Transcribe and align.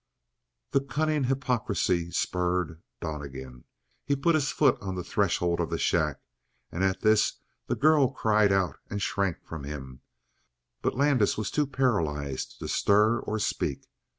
The 0.71 0.81
cunning 0.81 1.25
hypocrisy 1.25 2.09
spurred 2.09 2.81
Donnegan. 3.01 3.65
He 4.03 4.15
put 4.15 4.33
his 4.33 4.49
foot 4.49 4.81
on 4.81 4.95
the 4.95 5.03
threshold 5.03 5.59
of 5.59 5.69
the 5.69 5.77
shack, 5.77 6.19
and 6.71 6.83
at 6.83 7.01
this 7.01 7.33
the 7.67 7.75
girl 7.75 8.09
cried 8.09 8.51
out 8.51 8.77
and 8.89 8.99
shrank 8.99 9.43
from 9.45 9.63
him; 9.63 10.01
but 10.81 10.95
Landis 10.97 11.37
was 11.37 11.51
too 11.51 11.67
paralyzed 11.67 12.57
to 12.57 12.67
stir 12.67 13.19
or 13.19 13.37
speak. 13.37 13.91